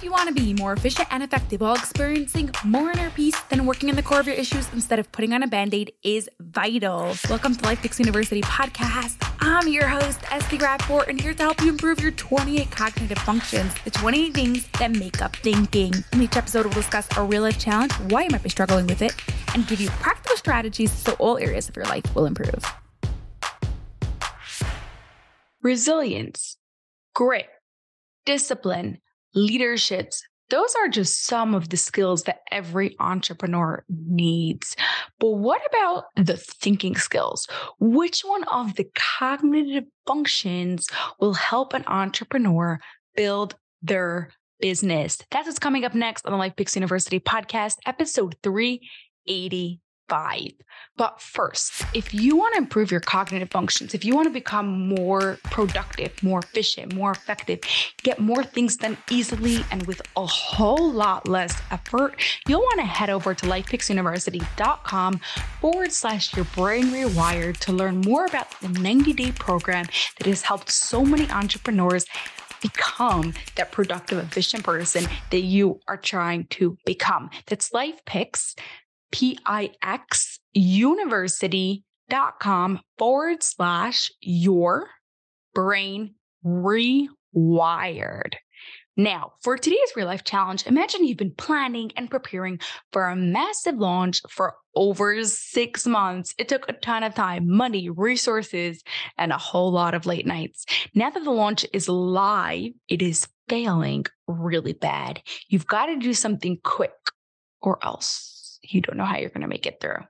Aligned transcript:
If 0.00 0.04
you 0.04 0.12
want 0.12 0.34
to 0.34 0.42
be 0.42 0.54
more 0.54 0.72
efficient 0.72 1.08
and 1.10 1.22
effective 1.22 1.60
while 1.60 1.74
experiencing 1.74 2.50
more 2.64 2.90
inner 2.90 3.10
peace, 3.10 3.38
then 3.50 3.66
working 3.66 3.90
in 3.90 3.96
the 3.96 4.02
core 4.02 4.18
of 4.18 4.26
your 4.26 4.34
issues 4.34 4.66
instead 4.72 4.98
of 4.98 5.12
putting 5.12 5.34
on 5.34 5.42
a 5.42 5.46
band 5.46 5.74
aid 5.74 5.92
is 6.02 6.26
vital. 6.40 7.14
Welcome 7.28 7.54
to 7.54 7.64
Life 7.66 7.82
Pix 7.82 7.98
University 7.98 8.40
podcast. 8.40 9.18
I'm 9.40 9.68
your 9.68 9.86
host, 9.86 10.18
Esty 10.30 10.56
Rapport, 10.56 11.02
and 11.02 11.20
here 11.20 11.34
to 11.34 11.42
help 11.42 11.60
you 11.60 11.68
improve 11.68 12.00
your 12.00 12.12
28 12.12 12.70
cognitive 12.70 13.18
functions, 13.18 13.74
the 13.84 13.90
28 13.90 14.32
things 14.32 14.66
that 14.78 14.90
make 14.92 15.20
up 15.20 15.36
thinking. 15.36 15.92
In 16.14 16.22
each 16.22 16.34
episode, 16.34 16.64
we'll 16.64 16.72
discuss 16.72 17.06
a 17.18 17.22
real 17.22 17.42
life 17.42 17.58
challenge, 17.58 17.92
why 18.08 18.22
you 18.22 18.30
might 18.30 18.42
be 18.42 18.48
struggling 18.48 18.86
with 18.86 19.02
it, 19.02 19.14
and 19.54 19.68
give 19.68 19.82
you 19.82 19.90
practical 19.90 20.38
strategies 20.38 20.90
so 20.90 21.12
all 21.18 21.36
areas 21.36 21.68
of 21.68 21.76
your 21.76 21.84
life 21.84 22.04
will 22.14 22.24
improve. 22.24 22.64
Resilience, 25.60 26.56
grit, 27.14 27.48
discipline, 28.24 29.02
leaderships, 29.34 30.22
those 30.50 30.74
are 30.74 30.88
just 30.88 31.24
some 31.26 31.54
of 31.54 31.68
the 31.68 31.76
skills 31.76 32.24
that 32.24 32.40
every 32.50 32.96
entrepreneur 32.98 33.84
needs. 33.88 34.76
But 35.18 35.30
what 35.30 35.62
about 35.66 36.04
the 36.16 36.36
thinking 36.36 36.96
skills? 36.96 37.46
Which 37.78 38.22
one 38.22 38.44
of 38.44 38.74
the 38.74 38.88
cognitive 38.94 39.84
functions 40.06 40.88
will 41.20 41.34
help 41.34 41.72
an 41.72 41.84
entrepreneur 41.86 42.80
build 43.16 43.54
their 43.80 44.32
business? 44.60 45.18
That's 45.30 45.46
what's 45.46 45.58
coming 45.58 45.84
up 45.84 45.94
next 45.94 46.26
on 46.26 46.32
the 46.32 46.38
Life 46.38 46.56
Pix 46.56 46.74
University 46.74 47.20
podcast, 47.20 47.76
episode 47.86 48.36
380 48.42 49.80
five. 50.10 50.52
But 50.96 51.20
first, 51.20 51.82
if 51.94 52.12
you 52.12 52.36
want 52.36 52.54
to 52.54 52.58
improve 52.58 52.90
your 52.90 53.00
cognitive 53.00 53.50
functions, 53.50 53.94
if 53.94 54.04
you 54.04 54.14
want 54.14 54.26
to 54.26 54.32
become 54.32 54.88
more 54.88 55.38
productive, 55.44 56.22
more 56.22 56.40
efficient, 56.40 56.92
more 56.94 57.12
effective, 57.12 57.60
get 58.02 58.18
more 58.18 58.44
things 58.44 58.76
done 58.76 58.98
easily 59.08 59.64
and 59.70 59.86
with 59.86 60.02
a 60.16 60.26
whole 60.26 60.92
lot 60.92 61.26
less 61.26 61.56
effort, 61.70 62.16
you'll 62.46 62.60
want 62.60 62.80
to 62.80 62.86
head 62.86 63.08
over 63.08 63.32
to 63.32 63.46
lifepixuniversity.com 63.46 65.20
forward 65.60 65.92
slash 65.92 66.36
your 66.36 66.44
brain 66.56 66.86
rewired 66.86 67.56
to 67.58 67.72
learn 67.72 68.02
more 68.02 68.26
about 68.26 68.60
the 68.60 68.68
90 68.68 69.12
day 69.14 69.32
program 69.32 69.86
that 70.18 70.26
has 70.26 70.42
helped 70.42 70.70
so 70.70 71.04
many 71.04 71.30
entrepreneurs 71.30 72.04
become 72.60 73.32
that 73.56 73.72
productive, 73.72 74.18
efficient 74.18 74.64
person 74.64 75.06
that 75.30 75.40
you 75.40 75.80
are 75.88 75.96
trying 75.96 76.44
to 76.44 76.76
become. 76.84 77.30
That's 77.46 77.72
Life 77.72 78.04
P-I-X 79.12 80.40
university.com 80.52 82.80
forward 82.98 83.42
slash 83.42 84.10
your 84.20 84.90
brain 85.54 86.14
rewired. 86.44 88.34
Now, 88.96 89.34
for 89.42 89.56
today's 89.56 89.78
real 89.96 90.06
life 90.06 90.24
challenge, 90.24 90.66
imagine 90.66 91.06
you've 91.06 91.16
been 91.16 91.34
planning 91.34 91.90
and 91.96 92.10
preparing 92.10 92.60
for 92.92 93.06
a 93.06 93.16
massive 93.16 93.76
launch 93.76 94.20
for 94.28 94.56
over 94.74 95.24
six 95.24 95.86
months. 95.86 96.34
It 96.38 96.48
took 96.48 96.68
a 96.68 96.74
ton 96.74 97.02
of 97.02 97.14
time, 97.14 97.48
money, 97.48 97.88
resources, 97.88 98.82
and 99.16 99.32
a 99.32 99.38
whole 99.38 99.72
lot 99.72 99.94
of 99.94 100.06
late 100.06 100.26
nights. 100.26 100.66
Now 100.94 101.08
that 101.08 101.24
the 101.24 101.30
launch 101.30 101.64
is 101.72 101.88
live, 101.88 102.72
it 102.88 103.00
is 103.00 103.26
failing 103.48 104.04
really 104.26 104.74
bad. 104.74 105.22
You've 105.48 105.66
got 105.66 105.86
to 105.86 105.96
do 105.96 106.12
something 106.12 106.58
quick 106.62 106.92
or 107.62 107.78
else 107.82 108.39
you 108.62 108.80
don't 108.80 108.96
know 108.96 109.04
how 109.04 109.18
you're 109.18 109.30
going 109.30 109.42
to 109.42 109.48
make 109.48 109.66
it 109.66 109.78
through. 109.80 110.04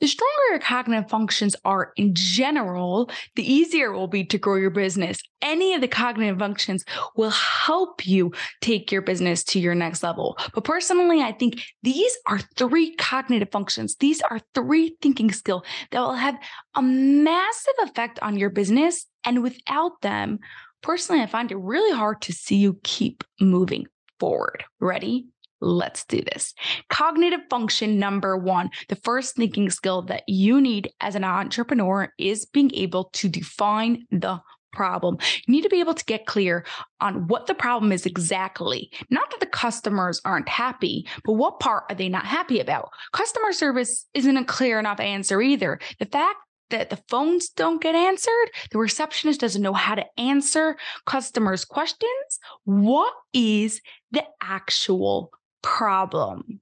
The 0.00 0.06
stronger 0.06 0.32
your 0.50 0.60
cognitive 0.60 1.10
functions 1.10 1.56
are 1.64 1.92
in 1.96 2.14
general, 2.14 3.10
the 3.34 3.52
easier 3.52 3.92
it 3.92 3.96
will 3.96 4.06
be 4.06 4.24
to 4.26 4.38
grow 4.38 4.54
your 4.54 4.70
business. 4.70 5.18
Any 5.42 5.74
of 5.74 5.80
the 5.80 5.88
cognitive 5.88 6.38
functions 6.38 6.84
will 7.16 7.30
help 7.30 8.06
you 8.06 8.32
take 8.60 8.92
your 8.92 9.02
business 9.02 9.42
to 9.44 9.58
your 9.58 9.74
next 9.74 10.04
level. 10.04 10.38
But 10.54 10.62
personally, 10.62 11.20
I 11.20 11.32
think 11.32 11.60
these 11.82 12.16
are 12.26 12.38
three 12.56 12.94
cognitive 12.94 13.50
functions. 13.50 13.96
These 13.96 14.20
are 14.22 14.40
three 14.54 14.96
thinking 15.02 15.32
skills 15.32 15.64
that 15.90 16.00
will 16.00 16.14
have 16.14 16.38
a 16.76 16.82
massive 16.82 17.74
effect 17.82 18.20
on 18.22 18.36
your 18.36 18.50
business. 18.50 19.04
And 19.24 19.42
without 19.42 20.00
them, 20.00 20.38
Personally, 20.82 21.22
I 21.22 21.26
find 21.26 21.50
it 21.50 21.58
really 21.58 21.96
hard 21.96 22.20
to 22.22 22.32
see 22.32 22.56
you 22.56 22.78
keep 22.82 23.24
moving 23.40 23.86
forward. 24.18 24.64
Ready? 24.80 25.26
Let's 25.60 26.04
do 26.04 26.22
this. 26.22 26.54
Cognitive 26.88 27.40
function 27.50 27.98
number 27.98 28.36
one, 28.36 28.70
the 28.88 28.96
first 28.96 29.34
thinking 29.34 29.70
skill 29.70 30.02
that 30.02 30.22
you 30.28 30.60
need 30.60 30.90
as 31.00 31.16
an 31.16 31.24
entrepreneur 31.24 32.12
is 32.16 32.46
being 32.46 32.72
able 32.74 33.10
to 33.14 33.28
define 33.28 34.06
the 34.12 34.40
problem. 34.72 35.18
You 35.46 35.52
need 35.52 35.62
to 35.62 35.68
be 35.68 35.80
able 35.80 35.94
to 35.94 36.04
get 36.04 36.26
clear 36.26 36.64
on 37.00 37.26
what 37.26 37.46
the 37.46 37.54
problem 37.54 37.90
is 37.90 38.06
exactly. 38.06 38.90
Not 39.10 39.30
that 39.30 39.40
the 39.40 39.46
customers 39.46 40.20
aren't 40.24 40.48
happy, 40.48 41.06
but 41.24 41.32
what 41.32 41.58
part 41.58 41.84
are 41.88 41.96
they 41.96 42.08
not 42.08 42.26
happy 42.26 42.60
about? 42.60 42.90
Customer 43.12 43.52
service 43.52 44.06
isn't 44.14 44.36
a 44.36 44.44
clear 44.44 44.78
enough 44.78 45.00
answer 45.00 45.40
either. 45.42 45.80
The 45.98 46.06
fact 46.06 46.36
that 46.70 46.90
the 46.90 47.02
phones 47.08 47.48
don't 47.48 47.82
get 47.82 47.94
answered, 47.94 48.50
the 48.70 48.78
receptionist 48.78 49.40
doesn't 49.40 49.62
know 49.62 49.72
how 49.72 49.94
to 49.94 50.06
answer 50.18 50.76
customers' 51.06 51.64
questions. 51.64 52.38
What 52.64 53.12
is 53.32 53.80
the 54.10 54.24
actual 54.42 55.30
problem? 55.62 56.60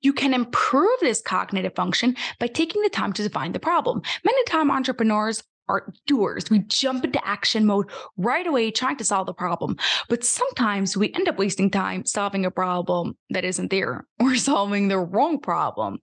You 0.00 0.12
can 0.12 0.32
improve 0.32 0.98
this 1.00 1.20
cognitive 1.20 1.74
function 1.74 2.16
by 2.38 2.46
taking 2.46 2.82
the 2.82 2.88
time 2.88 3.12
to 3.14 3.22
define 3.22 3.52
the 3.52 3.58
problem. 3.58 4.02
Many 4.24 4.44
time 4.44 4.70
entrepreneurs 4.70 5.42
are 5.68 5.92
doers. 6.06 6.50
We 6.50 6.60
jump 6.60 7.04
into 7.04 7.26
action 7.26 7.66
mode 7.66 7.90
right 8.16 8.46
away, 8.46 8.70
trying 8.70 8.96
to 8.98 9.04
solve 9.04 9.26
the 9.26 9.34
problem. 9.34 9.76
But 10.08 10.24
sometimes 10.24 10.96
we 10.96 11.12
end 11.14 11.28
up 11.28 11.38
wasting 11.38 11.70
time 11.70 12.04
solving 12.04 12.44
a 12.44 12.50
problem 12.50 13.16
that 13.30 13.44
isn't 13.44 13.70
there 13.70 14.06
or 14.20 14.36
solving 14.50 14.88
the 14.88 14.98
wrong 14.98 15.38
problem 15.38 15.98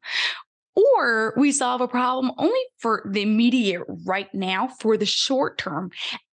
or 0.95 1.33
we 1.37 1.51
solve 1.51 1.81
a 1.81 1.87
problem 1.87 2.31
only 2.37 2.61
for 2.77 3.09
the 3.11 3.21
immediate 3.21 3.83
right 4.05 4.33
now 4.33 4.67
for 4.79 4.97
the 4.97 5.05
short 5.05 5.57
term. 5.57 5.91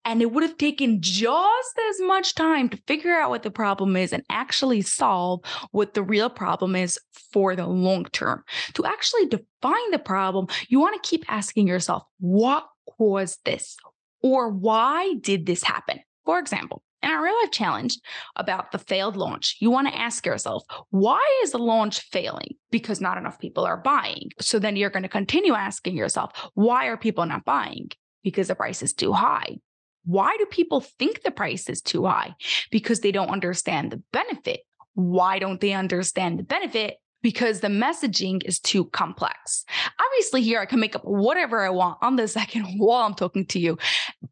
And 0.04 0.20
it 0.20 0.32
would 0.32 0.42
have 0.42 0.58
taken 0.58 1.00
just 1.00 1.78
as 1.90 2.00
much 2.00 2.34
time 2.34 2.68
to 2.70 2.82
figure 2.88 3.14
out 3.14 3.30
what 3.30 3.44
the 3.44 3.52
problem 3.52 3.96
is 3.96 4.12
and 4.12 4.24
actually 4.30 4.82
solve 4.82 5.40
what 5.70 5.94
the 5.94 6.02
real 6.02 6.28
problem 6.28 6.74
is 6.74 6.98
for 7.32 7.54
the 7.54 7.66
long 7.66 8.06
term. 8.06 8.42
To 8.74 8.84
actually 8.84 9.26
define 9.26 9.90
the 9.92 10.00
problem, 10.00 10.48
you 10.68 10.80
want 10.80 11.00
to 11.00 11.08
keep 11.08 11.24
asking 11.28 11.68
yourself, 11.68 12.02
what 12.18 12.66
caused 12.98 13.44
this? 13.44 13.76
Or 14.22 14.50
why 14.50 15.14
did 15.20 15.46
this 15.46 15.62
happen? 15.62 16.00
For 16.24 16.40
example, 16.40 16.82
in 17.02 17.10
our 17.10 17.22
real 17.22 17.34
life 17.42 17.50
challenge 17.50 17.98
about 18.36 18.72
the 18.72 18.78
failed 18.78 19.16
launch, 19.16 19.56
you 19.60 19.70
want 19.70 19.88
to 19.88 19.98
ask 19.98 20.24
yourself, 20.24 20.64
why 20.90 21.20
is 21.42 21.52
the 21.52 21.58
launch 21.58 22.00
failing? 22.10 22.54
Because 22.70 23.00
not 23.00 23.18
enough 23.18 23.38
people 23.38 23.64
are 23.64 23.76
buying. 23.76 24.30
So 24.40 24.58
then 24.58 24.76
you're 24.76 24.90
going 24.90 25.02
to 25.02 25.08
continue 25.08 25.54
asking 25.54 25.96
yourself, 25.96 26.32
why 26.54 26.86
are 26.86 26.96
people 26.96 27.26
not 27.26 27.44
buying? 27.44 27.90
Because 28.22 28.48
the 28.48 28.54
price 28.54 28.82
is 28.82 28.92
too 28.92 29.12
high. 29.12 29.56
Why 30.04 30.36
do 30.38 30.46
people 30.46 30.80
think 30.80 31.22
the 31.22 31.30
price 31.30 31.68
is 31.68 31.80
too 31.80 32.06
high? 32.06 32.34
Because 32.70 33.00
they 33.00 33.12
don't 33.12 33.30
understand 33.30 33.90
the 33.90 34.02
benefit. 34.12 34.60
Why 34.94 35.38
don't 35.38 35.60
they 35.60 35.72
understand 35.72 36.38
the 36.38 36.44
benefit? 36.44 36.98
because 37.22 37.60
the 37.60 37.68
messaging 37.68 38.42
is 38.44 38.58
too 38.58 38.84
complex. 38.86 39.64
Obviously, 39.98 40.42
here 40.42 40.60
I 40.60 40.66
can 40.66 40.80
make 40.80 40.96
up 40.96 41.04
whatever 41.04 41.64
I 41.64 41.70
want 41.70 41.98
on 42.02 42.16
the 42.16 42.28
second 42.42 42.64
while 42.78 43.04
I'm 43.04 43.14
talking 43.14 43.46
to 43.46 43.58
you. 43.58 43.78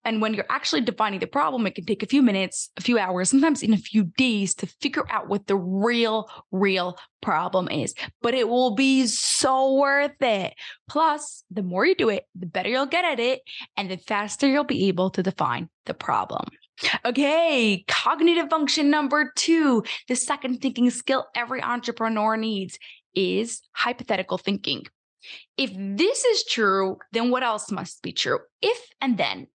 And 0.04 0.20
when 0.20 0.34
you're 0.34 0.46
actually 0.48 0.80
defining 0.82 1.20
the 1.20 1.26
problem, 1.26 1.66
it 1.66 1.74
can 1.74 1.84
take 1.84 2.02
a 2.02 2.06
few 2.06 2.22
minutes, 2.22 2.70
a 2.76 2.80
few 2.80 2.98
hours, 2.98 3.30
sometimes 3.30 3.62
in 3.62 3.72
a 3.72 3.78
few 3.78 4.04
days 4.04 4.54
to 4.56 4.66
figure 4.66 5.04
out 5.10 5.28
what 5.28 5.46
the 5.46 5.56
real, 5.56 6.28
real 6.50 6.98
problem 7.20 7.68
is. 7.68 7.94
But 8.22 8.34
it 8.34 8.48
will 8.48 8.74
be 8.74 9.06
so 9.06 9.74
worth 9.74 10.20
it. 10.20 10.54
Plus, 10.88 11.44
the 11.50 11.62
more 11.62 11.84
you 11.84 11.94
do 11.94 12.08
it, 12.08 12.24
the 12.34 12.46
better 12.46 12.68
you'll 12.68 12.86
get 12.86 13.04
at 13.04 13.20
it, 13.20 13.40
and 13.76 13.90
the 13.90 13.98
faster 13.98 14.46
you'll 14.46 14.64
be 14.64 14.88
able 14.88 15.10
to 15.10 15.22
define 15.22 15.68
the 15.86 15.94
problem. 15.94 16.46
Okay, 17.04 17.84
cognitive 17.88 18.48
function 18.48 18.90
number 18.90 19.32
two, 19.36 19.84
the 20.08 20.16
second 20.16 20.62
thinking 20.62 20.88
skill 20.90 21.26
every 21.34 21.62
entrepreneur 21.62 22.36
needs 22.36 22.78
is 23.14 23.60
hypothetical 23.72 24.38
thinking. 24.38 24.84
If 25.56 25.70
this 25.74 26.24
is 26.24 26.44
true, 26.44 26.98
then 27.12 27.30
what 27.30 27.42
else 27.42 27.70
must 27.70 28.02
be 28.02 28.12
true? 28.12 28.38
If 28.62 28.78
and 29.00 29.18
then. 29.18 29.46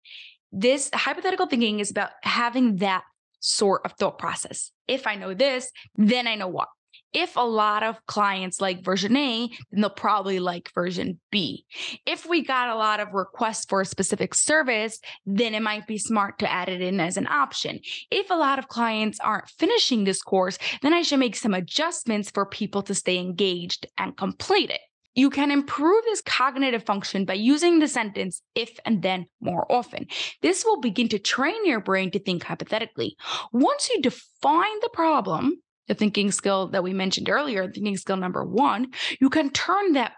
This 0.52 0.88
hypothetical 0.94 1.46
thinking 1.46 1.80
is 1.80 1.90
about 1.90 2.10
having 2.22 2.76
that 2.76 3.02
sort 3.40 3.82
of 3.84 3.92
thought 3.92 4.18
process. 4.18 4.70
If 4.86 5.06
I 5.06 5.16
know 5.16 5.34
this, 5.34 5.70
then 5.96 6.28
I 6.28 6.36
know 6.36 6.46
what 6.46 6.68
if 7.14 7.36
a 7.36 7.40
lot 7.40 7.84
of 7.84 8.04
clients 8.06 8.60
like 8.60 8.84
version 8.84 9.16
A, 9.16 9.48
then 9.70 9.80
they'll 9.80 9.90
probably 9.90 10.40
like 10.40 10.74
version 10.74 11.20
B. 11.30 11.64
If 12.04 12.26
we 12.26 12.42
got 12.42 12.68
a 12.68 12.74
lot 12.74 12.98
of 13.00 13.14
requests 13.14 13.64
for 13.66 13.80
a 13.80 13.86
specific 13.86 14.34
service, 14.34 14.98
then 15.24 15.54
it 15.54 15.62
might 15.62 15.86
be 15.86 15.96
smart 15.96 16.40
to 16.40 16.52
add 16.52 16.68
it 16.68 16.82
in 16.82 16.98
as 16.98 17.16
an 17.16 17.28
option. 17.28 17.78
If 18.10 18.30
a 18.30 18.34
lot 18.34 18.58
of 18.58 18.68
clients 18.68 19.20
aren't 19.20 19.48
finishing 19.48 20.04
this 20.04 20.22
course, 20.22 20.58
then 20.82 20.92
I 20.92 21.02
should 21.02 21.20
make 21.20 21.36
some 21.36 21.54
adjustments 21.54 22.30
for 22.30 22.44
people 22.44 22.82
to 22.82 22.94
stay 22.94 23.18
engaged 23.18 23.86
and 23.96 24.16
complete 24.16 24.70
it. 24.70 24.80
You 25.14 25.30
can 25.30 25.50
improve 25.50 26.04
this 26.04 26.20
cognitive 26.20 26.84
function 26.84 27.24
by 27.24 27.34
using 27.34 27.78
the 27.78 27.88
sentence 27.88 28.42
if 28.54 28.78
and 28.84 29.02
then 29.02 29.26
more 29.40 29.70
often. 29.70 30.06
This 30.42 30.64
will 30.64 30.80
begin 30.80 31.08
to 31.10 31.18
train 31.18 31.66
your 31.66 31.80
brain 31.80 32.10
to 32.12 32.18
think 32.18 32.44
hypothetically. 32.44 33.16
Once 33.52 33.88
you 33.90 34.02
define 34.02 34.80
the 34.80 34.90
problem, 34.92 35.60
the 35.88 35.94
thinking 35.94 36.32
skill 36.32 36.68
that 36.68 36.82
we 36.82 36.92
mentioned 36.92 37.28
earlier, 37.28 37.70
thinking 37.70 37.96
skill 37.96 38.16
number 38.16 38.44
one, 38.44 38.88
you 39.20 39.30
can 39.30 39.50
turn 39.50 39.92
that 39.92 40.12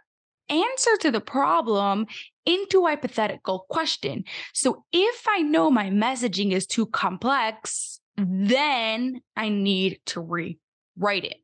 answer 0.49 0.97
to 1.01 1.11
the 1.11 1.21
problem 1.21 2.07
into 2.45 2.87
a 2.87 2.91
hypothetical 2.91 3.67
question. 3.69 4.25
So 4.55 4.85
if 4.93 5.27
I 5.29 5.43
know 5.43 5.71
my 5.71 5.91
messaging 5.91 6.53
is 6.53 6.67
too 6.67 6.87
complex, 6.87 8.01
then 8.17 9.21
I 9.37 9.49
need 9.49 9.99
to 10.07 10.21
rewrite 10.21 11.25
it. 11.25 11.37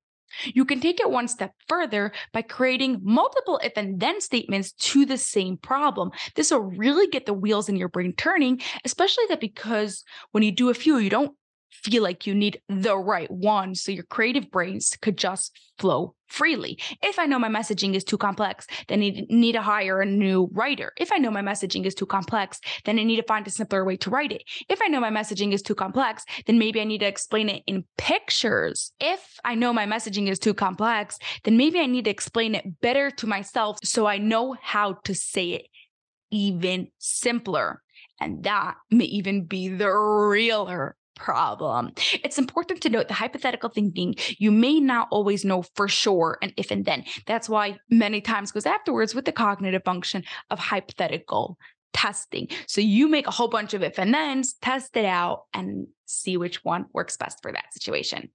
You 0.45 0.65
can 0.65 0.81
take 0.81 1.01
it 1.01 1.11
one 1.11 1.29
step 1.29 1.55
further 1.69 2.13
by 2.33 2.43
creating 2.43 3.01
multiple 3.03 3.61
if 3.63 3.73
and 3.77 4.01
then 4.01 4.21
statements 4.21 4.73
to 4.73 5.05
the 5.05 5.19
same 5.19 5.57
problem. 5.57 6.11
This 6.35 6.51
will 6.51 6.61
really 6.61 7.07
get 7.07 7.27
the 7.27 7.35
wheels 7.35 7.69
in 7.69 7.77
your 7.77 7.89
brain 7.89 8.15
turning, 8.17 8.61
especially 8.85 9.25
that 9.29 9.41
because 9.41 10.05
when 10.33 10.43
you 10.43 10.53
do 10.53 10.71
a 10.71 10.75
few, 10.75 10.99
you 10.99 11.11
don't 11.11 11.37
feel 11.73 12.03
like 12.03 12.27
you 12.27 12.35
need 12.35 12.61
the 12.69 12.97
right 12.97 13.31
one 13.31 13.75
so 13.75 13.91
your 13.91 14.05
creative 14.05 14.51
brains 14.51 14.97
could 15.01 15.17
just 15.17 15.59
flow 15.79 16.15
freely. 16.29 16.79
If 17.03 17.19
I 17.19 17.27
know 17.27 17.39
my 17.39 17.49
messaging 17.49 17.95
is 17.95 18.05
too 18.05 18.17
complex, 18.17 18.67
then 18.89 19.03
I 19.03 19.27
need 19.29 19.53
to 19.53 19.63
hire 19.63 20.01
a 20.01 20.07
new 20.07 20.49
writer. 20.53 20.93
If 20.97 21.13
I 21.13 21.19
know 21.19 21.31
my 21.31 21.43
messaging 21.43 21.85
is 21.85 21.95
too 21.95 22.07
complex, 22.07 22.61
then 22.85 22.99
I 22.99 23.03
need 23.03 23.17
to 23.17 23.23
find 23.25 23.47
a 23.47 23.51
simpler 23.51 23.85
way 23.85 23.97
to 23.99 24.11
write 24.11 24.33
it. 24.33 24.43
If 24.69 24.81
I 24.83 24.89
know 24.89 25.01
my 25.01 25.11
messaging 25.11 25.53
is 25.53 25.63
too 25.63 25.75
complex, 25.75 26.25
then 26.47 26.59
maybe 26.59 26.81
I 26.81 26.85
need 26.85 26.99
to 26.99 27.07
explain 27.07 27.49
it 27.49 27.63
in 27.67 27.85
pictures. 27.99 28.93
If 29.01 29.39
I 29.45 29.55
know 29.55 29.73
my 29.73 29.87
messaging 29.87 30.29
is 30.29 30.39
too 30.39 30.55
complex, 30.55 31.19
then 31.45 31.57
maybe 31.57 31.81
I 31.81 31.87
need 31.87 32.05
to 32.05 32.11
explain 32.11 32.55
it 32.55 32.81
better 32.81 33.11
to 33.11 33.27
myself 33.27 33.79
so 33.85 34.07
I 34.07 34.19
know 34.19 34.57
how 34.61 34.95
to 35.05 35.15
say 35.15 35.51
it 35.51 35.67
even 36.31 36.89
simpler. 36.99 37.83
And 38.21 38.45
that 38.45 38.77
may 38.91 39.05
even 39.05 39.45
be 39.45 39.69
the 39.69 39.91
realer 39.91 40.97
problem. 41.23 41.93
It's 42.25 42.37
important 42.37 42.81
to 42.83 42.91
note 42.91 43.07
the 43.07 43.15
hypothetical 43.15 43.71
thinking, 43.71 44.17
you 44.39 44.51
may 44.51 44.81
not 44.81 45.07
always 45.13 45.45
know 45.45 45.63
for 45.77 45.87
sure 45.87 46.39
an 46.43 46.53
if 46.57 46.71
and 46.73 46.85
then. 46.85 47.05
That's 47.27 47.49
why 47.49 47.79
many 47.89 48.21
times 48.21 48.51
goes 48.51 48.67
afterwards 48.67 49.15
with 49.15 49.25
the 49.25 49.33
cognitive 49.33 49.85
function 49.85 50.25
of 50.51 50.59
hypothetical 50.59 51.57
testing. 51.93 52.49
So 52.67 52.81
you 52.81 53.07
make 53.07 53.29
a 53.29 53.31
whole 53.31 53.49
bunch 53.49 53.73
of 53.73 53.83
if 53.83 53.99
and 53.99 54.13
thens, 54.13 54.55
test 54.55 54.97
it 54.97 55.05
out, 55.05 55.45
and 55.55 55.87
see 56.07 56.37
which 56.37 56.65
one 56.65 56.87
works 56.93 57.17
best 57.17 57.39
for 57.41 57.53
that 57.53 57.73
situation. 57.73 58.29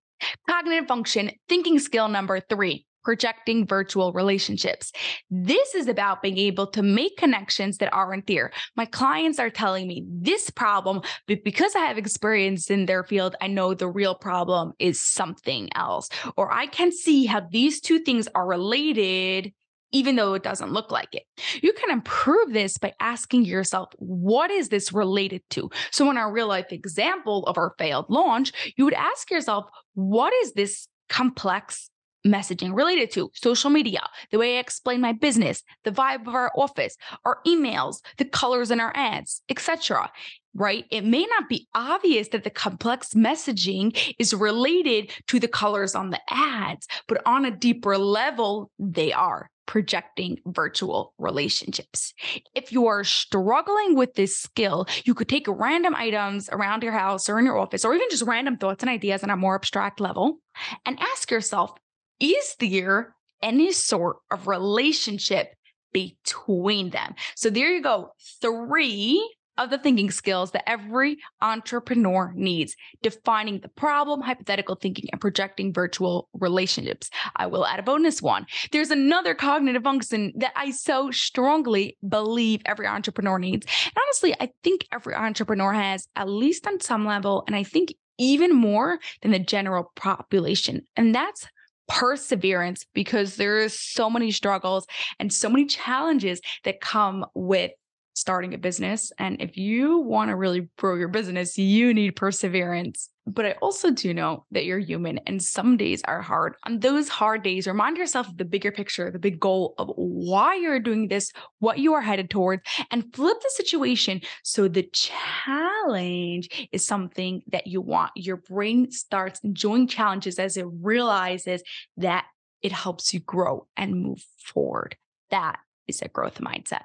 Cognitive 0.49 0.87
function, 0.87 1.31
thinking 1.49 1.79
skill 1.79 2.07
number 2.07 2.39
three 2.39 2.86
projecting 3.07 3.65
virtual 3.65 4.11
relationships. 4.11 4.91
This 5.31 5.73
is 5.75 5.87
about 5.87 6.21
being 6.21 6.37
able 6.37 6.67
to 6.67 6.83
make 6.83 7.15
connections 7.15 7.77
that 7.77 7.93
aren't 7.93 8.27
there. 8.27 8.51
My 8.75 8.83
clients 8.83 9.39
are 9.39 9.49
telling 9.49 9.87
me 9.87 10.03
this 10.05 10.49
problem, 10.49 10.99
but 11.25 11.41
because 11.45 11.73
I 11.73 11.85
have 11.85 11.97
experience 11.97 12.69
in 12.69 12.85
their 12.85 13.05
field, 13.05 13.37
I 13.39 13.47
know 13.47 13.73
the 13.73 13.87
real 13.87 14.13
problem 14.13 14.73
is 14.77 15.01
something 15.01 15.69
else. 15.73 16.09
Or 16.35 16.51
I 16.51 16.65
can 16.65 16.91
see 16.91 17.25
how 17.25 17.47
these 17.49 17.79
two 17.79 17.99
things 17.99 18.27
are 18.35 18.45
related 18.45 19.53
even 19.93 20.17
though 20.17 20.33
it 20.33 20.43
doesn't 20.43 20.73
look 20.73 20.91
like 20.91 21.15
it. 21.15 21.23
You 21.63 21.71
can 21.71 21.91
improve 21.91 22.51
this 22.51 22.77
by 22.77 22.91
asking 22.99 23.45
yourself, 23.45 23.93
what 23.99 24.51
is 24.51 24.67
this 24.67 24.91
related 24.91 25.43
to? 25.51 25.69
So, 25.91 26.11
in 26.11 26.17
our 26.17 26.29
real 26.29 26.47
life 26.47 26.73
example 26.73 27.45
of 27.45 27.57
our 27.57 27.73
failed 27.77 28.07
launch, 28.09 28.51
you 28.75 28.83
would 28.83 28.93
ask 28.93 29.31
yourself, 29.31 29.69
what 29.93 30.33
is 30.43 30.51
this 30.51 30.89
complex 31.07 31.89
messaging 32.27 32.75
related 32.75 33.11
to 33.11 33.31
social 33.33 33.69
media, 33.69 34.01
the 34.31 34.37
way 34.37 34.57
I 34.57 34.59
explain 34.59 35.01
my 35.01 35.13
business, 35.13 35.63
the 35.83 35.91
vibe 35.91 36.27
of 36.27 36.35
our 36.35 36.51
office, 36.55 36.97
our 37.25 37.39
emails, 37.45 37.97
the 38.17 38.25
colors 38.25 38.71
in 38.71 38.79
our 38.79 38.91
ads, 38.95 39.41
etc. 39.49 40.11
Right? 40.53 40.85
It 40.89 41.05
may 41.05 41.25
not 41.25 41.49
be 41.49 41.67
obvious 41.75 42.29
that 42.29 42.43
the 42.43 42.49
complex 42.49 43.13
messaging 43.13 44.15
is 44.17 44.33
related 44.33 45.11
to 45.27 45.39
the 45.39 45.47
colors 45.47 45.93
on 45.93 46.09
the 46.09 46.19
ads, 46.31 46.87
but 47.07 47.21
on 47.27 47.45
a 47.45 47.51
deeper 47.51 47.97
level, 47.97 48.71
they 48.79 49.13
are 49.13 49.51
projecting 49.67 50.39
virtual 50.47 51.13
relationships. 51.19 52.13
If 52.55 52.71
you 52.71 52.87
are 52.87 53.03
struggling 53.03 53.95
with 53.95 54.15
this 54.15 54.35
skill, 54.35 54.87
you 55.03 55.13
could 55.13 55.29
take 55.29 55.45
random 55.47 55.93
items 55.93 56.49
around 56.49 56.81
your 56.81 56.93
house 56.93 57.29
or 57.29 57.37
in 57.37 57.45
your 57.45 57.59
office, 57.59 57.85
or 57.85 57.93
even 57.93 58.07
just 58.09 58.23
random 58.23 58.57
thoughts 58.57 58.81
and 58.81 58.89
ideas 58.89 59.23
on 59.23 59.29
a 59.29 59.37
more 59.37 59.55
abstract 59.55 59.99
level, 59.99 60.39
and 60.85 60.97
ask 60.99 61.29
yourself 61.29 61.71
is 62.19 62.55
there 62.59 63.15
any 63.41 63.71
sort 63.71 64.17
of 64.31 64.47
relationship 64.47 65.53
between 65.93 66.89
them? 66.89 67.15
So 67.35 67.49
there 67.49 67.71
you 67.71 67.81
go. 67.81 68.11
Three 68.41 69.23
of 69.57 69.69
the 69.69 69.77
thinking 69.77 70.11
skills 70.11 70.51
that 70.51 70.69
every 70.69 71.17
entrepreneur 71.41 72.31
needs 72.35 72.75
defining 73.01 73.59
the 73.59 73.69
problem, 73.69 74.21
hypothetical 74.21 74.75
thinking, 74.75 75.09
and 75.11 75.19
projecting 75.19 75.73
virtual 75.73 76.29
relationships. 76.33 77.09
I 77.35 77.47
will 77.47 77.65
add 77.65 77.79
a 77.79 77.83
bonus 77.83 78.21
one. 78.21 78.45
There's 78.71 78.91
another 78.91 79.33
cognitive 79.33 79.83
function 79.83 80.33
that 80.37 80.53
I 80.55 80.71
so 80.71 81.11
strongly 81.11 81.97
believe 82.07 82.61
every 82.65 82.87
entrepreneur 82.87 83.39
needs. 83.39 83.65
And 83.85 83.93
honestly, 84.03 84.35
I 84.39 84.51
think 84.63 84.85
every 84.91 85.15
entrepreneur 85.15 85.73
has, 85.73 86.07
at 86.15 86.29
least 86.29 86.67
on 86.67 86.79
some 86.79 87.05
level, 87.05 87.43
and 87.47 87.55
I 87.55 87.63
think 87.63 87.93
even 88.19 88.55
more 88.55 88.99
than 89.21 89.31
the 89.31 89.39
general 89.39 89.91
population. 89.95 90.83
And 90.95 91.13
that's 91.13 91.47
perseverance 91.87 92.85
because 92.93 93.35
there 93.35 93.59
is 93.59 93.79
so 93.79 94.09
many 94.09 94.31
struggles 94.31 94.85
and 95.19 95.31
so 95.31 95.49
many 95.49 95.65
challenges 95.65 96.41
that 96.63 96.81
come 96.81 97.25
with 97.33 97.71
starting 98.17 98.55
a 98.55 98.57
business. 98.57 99.11
And 99.19 99.39
if 99.39 99.57
you 99.57 99.99
want 99.99 100.29
to 100.29 100.35
really 100.35 100.67
grow 100.79 100.95
your 100.95 101.07
business, 101.07 101.55
you 101.55 101.93
need 101.93 102.15
perseverance. 102.15 103.09
But 103.27 103.45
I 103.45 103.51
also 103.61 103.91
do 103.91 104.11
know 104.11 104.45
that 104.51 104.65
you're 104.65 104.79
human 104.79 105.19
and 105.27 105.43
some 105.43 105.77
days 105.77 106.01
are 106.05 106.21
hard. 106.21 106.55
On 106.65 106.79
those 106.79 107.09
hard 107.09 107.43
days, 107.43 107.67
remind 107.67 107.97
yourself 107.97 108.27
of 108.27 108.37
the 108.37 108.45
bigger 108.45 108.71
picture, 108.71 109.11
the 109.11 109.19
big 109.19 109.39
goal 109.39 109.75
of 109.77 109.91
why 109.95 110.55
you're 110.55 110.79
doing 110.79 111.09
this, 111.09 111.31
what 111.59 111.77
you 111.77 111.93
are 111.93 112.01
headed 112.01 112.31
towards, 112.31 112.63
and 112.89 113.13
flip 113.13 113.37
the 113.39 113.51
situation 113.51 114.21
so 114.43 114.67
the 114.67 114.89
challenge 114.93 116.69
is 116.71 116.87
something 116.87 117.43
that 117.51 117.67
you 117.67 117.81
want. 117.81 118.13
Your 118.15 118.37
brain 118.37 118.89
starts 118.89 119.41
enjoying 119.43 119.87
challenges 119.87 120.39
as 120.39 120.57
it 120.57 120.65
realizes 120.81 121.61
that 121.97 122.25
it 122.63 122.71
helps 122.71 123.13
you 123.13 123.19
grow 123.19 123.67
and 123.77 124.01
move 124.01 124.25
forward. 124.39 124.95
That 125.29 125.59
is 125.87 126.01
a 126.01 126.07
growth 126.07 126.39
mindset. 126.39 126.83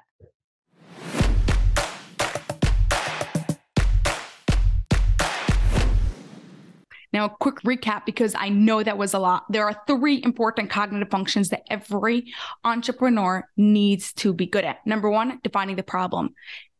Now, 7.13 7.25
a 7.25 7.29
quick 7.29 7.61
recap 7.61 8.05
because 8.05 8.35
I 8.35 8.49
know 8.49 8.81
that 8.83 8.97
was 8.97 9.13
a 9.13 9.19
lot. 9.19 9.43
There 9.49 9.65
are 9.65 9.79
three 9.87 10.21
important 10.23 10.69
cognitive 10.69 11.09
functions 11.09 11.49
that 11.49 11.61
every 11.69 12.33
entrepreneur 12.63 13.47
needs 13.55 14.11
to 14.13 14.33
be 14.33 14.47
good 14.47 14.65
at. 14.65 14.85
Number 14.85 15.09
one, 15.09 15.39
defining 15.43 15.75
the 15.75 15.83
problem. 15.83 16.33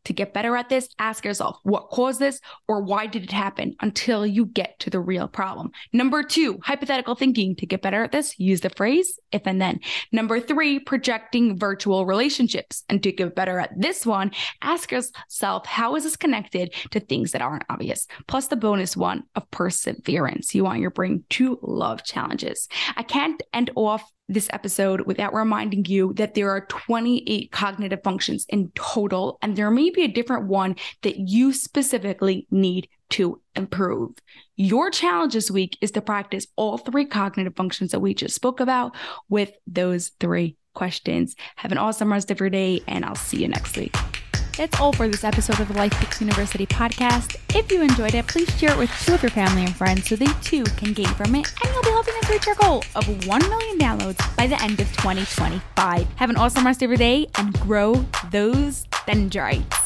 To 0.05 0.13
get 0.13 0.33
better 0.33 0.55
at 0.55 0.69
this, 0.69 0.89
ask 0.99 1.23
yourself 1.23 1.57
what 1.63 1.89
caused 1.89 2.19
this 2.19 2.39
or 2.67 2.81
why 2.81 3.07
did 3.07 3.23
it 3.23 3.31
happen 3.31 3.75
until 3.81 4.25
you 4.25 4.45
get 4.45 4.79
to 4.79 4.89
the 4.89 4.99
real 4.99 5.27
problem. 5.27 5.71
Number 5.93 6.23
two, 6.23 6.59
hypothetical 6.63 7.15
thinking. 7.15 7.55
To 7.57 7.65
get 7.65 7.81
better 7.81 8.03
at 8.03 8.11
this, 8.11 8.37
use 8.39 8.61
the 8.61 8.69
phrase 8.69 9.19
if 9.31 9.43
and 9.45 9.61
then. 9.61 9.79
Number 10.11 10.39
three, 10.39 10.79
projecting 10.79 11.57
virtual 11.57 12.05
relationships. 12.05 12.83
And 12.89 13.01
to 13.03 13.11
get 13.11 13.35
better 13.35 13.59
at 13.59 13.71
this 13.79 14.05
one, 14.05 14.31
ask 14.61 14.91
yourself 14.91 15.65
how 15.65 15.95
is 15.95 16.03
this 16.03 16.15
connected 16.15 16.73
to 16.91 16.99
things 16.99 17.31
that 17.31 17.41
aren't 17.41 17.65
obvious? 17.69 18.07
Plus 18.27 18.47
the 18.47 18.55
bonus 18.55 18.97
one 18.97 19.23
of 19.35 19.49
perseverance. 19.51 20.53
You 20.53 20.63
want 20.63 20.79
your 20.79 20.91
brain 20.91 21.23
to 21.31 21.59
love 21.61 22.03
challenges. 22.03 22.67
I 22.95 23.03
can't 23.03 23.41
end 23.53 23.71
off 23.75 24.03
this 24.29 24.47
episode 24.51 25.01
without 25.01 25.33
reminding 25.33 25.85
you 25.85 26.13
that 26.13 26.33
there 26.33 26.49
are 26.49 26.65
28 26.67 27.51
cognitive 27.51 28.03
functions 28.03 28.45
in 28.49 28.71
total, 28.75 29.37
and 29.41 29.55
there 29.55 29.71
may 29.71 29.89
be 29.89 30.03
a 30.03 30.07
different 30.07 30.47
one 30.47 30.75
that 31.01 31.17
you 31.17 31.53
specifically 31.53 32.47
need 32.49 32.87
to 33.11 33.41
improve. 33.55 34.11
Your 34.55 34.89
challenge 34.89 35.33
this 35.33 35.51
week 35.51 35.77
is 35.81 35.91
to 35.91 36.01
practice 36.01 36.47
all 36.55 36.77
three 36.77 37.05
cognitive 37.05 37.55
functions 37.55 37.91
that 37.91 37.99
we 37.99 38.13
just 38.13 38.35
spoke 38.35 38.59
about 38.59 38.95
with 39.29 39.51
those 39.67 40.11
three 40.19 40.57
questions. 40.73 41.35
Have 41.57 41.71
an 41.71 41.77
awesome 41.77 42.11
rest 42.11 42.31
of 42.31 42.39
your 42.39 42.49
day, 42.49 42.81
and 42.87 43.05
I'll 43.05 43.15
see 43.15 43.41
you 43.41 43.47
next 43.47 43.77
week. 43.77 43.95
That's 44.57 44.79
all 44.79 44.93
for 44.93 45.07
this 45.07 45.23
episode 45.23 45.59
of 45.59 45.67
the 45.67 45.73
Life 45.73 45.93
Pix 45.93 46.21
University 46.21 46.67
podcast. 46.67 47.37
If 47.55 47.71
you 47.71 47.81
enjoyed 47.81 48.13
it, 48.13 48.27
please 48.27 48.55
share 48.59 48.71
it 48.71 48.77
with 48.77 48.91
two 49.03 49.15
of 49.15 49.23
your 49.23 49.31
family 49.31 49.63
and 49.63 49.75
friends 49.75 50.07
so 50.07 50.15
they 50.15 50.27
too 50.41 50.63
can 50.63 50.93
gain 50.93 51.07
from 51.07 51.33
it, 51.35 51.51
and 51.63 51.73
you'll 51.73 51.83
be 51.83 51.89
helping 51.89 52.13
us 52.21 52.29
reach 52.29 52.47
our 52.47 52.55
goal 52.55 52.83
of 52.95 53.27
1 53.27 53.49
million 53.49 53.79
downloads 53.79 54.37
by 54.37 54.45
the 54.45 54.61
end 54.61 54.79
of 54.79 54.87
2025. 54.97 56.07
Have 56.15 56.29
an 56.29 56.37
awesome 56.37 56.65
rest 56.65 56.83
of 56.83 56.89
your 56.89 56.97
day 56.97 57.27
and 57.35 57.59
grow 57.61 58.05
those 58.31 58.85
dendrites. 59.07 59.82